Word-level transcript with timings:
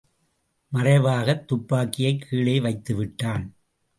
மறைவாகத்துப்பாக்கியைக் 0.71 2.21
கீழே 2.21 2.59
வைத்துவிட்டான். 2.59 3.45